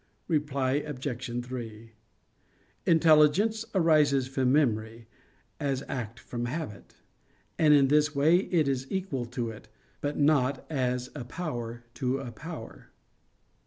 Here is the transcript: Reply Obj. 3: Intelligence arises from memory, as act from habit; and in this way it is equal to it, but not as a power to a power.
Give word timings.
Reply 0.27 0.81
Obj. 0.83 1.45
3: 1.45 1.91
Intelligence 2.87 3.65
arises 3.75 4.27
from 4.27 4.51
memory, 4.51 5.05
as 5.59 5.83
act 5.87 6.19
from 6.19 6.45
habit; 6.45 6.95
and 7.59 7.71
in 7.75 7.87
this 7.87 8.15
way 8.15 8.37
it 8.37 8.67
is 8.67 8.91
equal 8.91 9.25
to 9.25 9.51
it, 9.51 9.67
but 10.01 10.17
not 10.17 10.65
as 10.71 11.11
a 11.13 11.23
power 11.23 11.83
to 11.93 12.17
a 12.17 12.31
power. 12.31 12.89